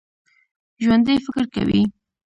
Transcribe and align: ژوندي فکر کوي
ژوندي 0.83 1.15
فکر 1.25 1.43
کوي 1.53 1.81